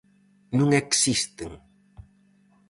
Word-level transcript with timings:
Non 0.57 0.69
existen? 0.81 1.51